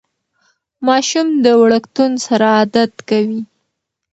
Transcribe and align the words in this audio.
ماشوم 0.87 1.27
د 1.43 1.45
وړکتون 1.61 2.11
سره 2.25 2.45
عادت 2.57 2.93
کوي. 3.09 3.41